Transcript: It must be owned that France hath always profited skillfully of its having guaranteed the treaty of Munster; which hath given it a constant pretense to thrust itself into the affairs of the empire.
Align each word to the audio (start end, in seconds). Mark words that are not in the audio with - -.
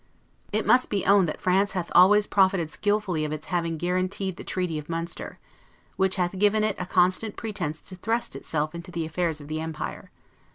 It 0.51 0.65
must 0.65 0.89
be 0.89 1.05
owned 1.05 1.29
that 1.29 1.39
France 1.39 1.73
hath 1.73 1.91
always 1.93 2.25
profited 2.25 2.71
skillfully 2.71 3.23
of 3.23 3.31
its 3.31 3.45
having 3.53 3.77
guaranteed 3.77 4.35
the 4.35 4.43
treaty 4.43 4.79
of 4.79 4.89
Munster; 4.89 5.37
which 5.95 6.15
hath 6.15 6.39
given 6.39 6.63
it 6.63 6.75
a 6.79 6.87
constant 6.87 7.35
pretense 7.35 7.83
to 7.83 7.95
thrust 7.95 8.35
itself 8.35 8.73
into 8.73 8.89
the 8.89 9.05
affairs 9.05 9.39
of 9.39 9.47
the 9.47 9.59
empire. 9.61 10.09